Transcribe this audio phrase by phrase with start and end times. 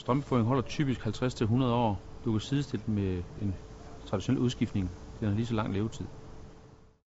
[0.00, 2.20] Strømføring holder typisk 50-100 år.
[2.24, 3.56] Du kan sidestille den med en
[4.06, 4.96] traditionel udskiftning.
[5.20, 6.08] Den har lige så lang levetid.